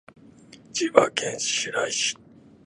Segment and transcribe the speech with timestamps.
[0.73, 2.17] 千葉県白井市